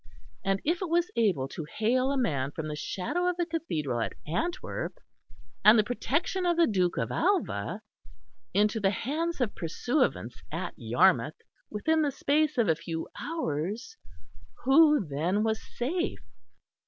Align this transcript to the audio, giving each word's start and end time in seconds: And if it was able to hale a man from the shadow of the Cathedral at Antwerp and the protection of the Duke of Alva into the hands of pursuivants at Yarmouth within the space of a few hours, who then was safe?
And 0.43 0.61
if 0.65 0.81
it 0.81 0.89
was 0.89 1.11
able 1.15 1.47
to 1.49 1.67
hale 1.77 2.11
a 2.11 2.17
man 2.17 2.49
from 2.53 2.67
the 2.67 2.75
shadow 2.75 3.27
of 3.29 3.37
the 3.37 3.45
Cathedral 3.45 3.99
at 3.99 4.13
Antwerp 4.25 4.95
and 5.63 5.77
the 5.77 5.83
protection 5.83 6.43
of 6.43 6.57
the 6.57 6.65
Duke 6.65 6.97
of 6.97 7.11
Alva 7.11 7.81
into 8.51 8.79
the 8.79 8.89
hands 8.89 9.39
of 9.39 9.53
pursuivants 9.53 10.41
at 10.51 10.73
Yarmouth 10.75 11.39
within 11.69 12.01
the 12.01 12.09
space 12.09 12.57
of 12.57 12.67
a 12.67 12.73
few 12.73 13.07
hours, 13.19 13.95
who 14.63 15.05
then 15.05 15.43
was 15.43 15.61
safe? 15.77 16.23